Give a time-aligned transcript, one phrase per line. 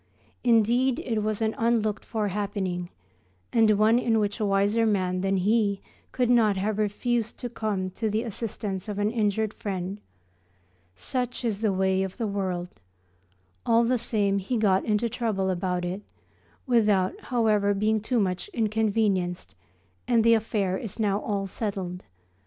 [0.43, 2.89] Indeed, it was an unlooked for happening,
[3.53, 5.79] and one in which a wiser man than he
[6.11, 10.01] could not have refused to come to the assistance of an injured friend.
[10.95, 12.69] Such is the way of the world.
[13.63, 16.01] All the same he got into trouble about it,
[16.65, 19.53] without, however, being too much inconvenienced,
[20.07, 22.01] and the affair is now all settled.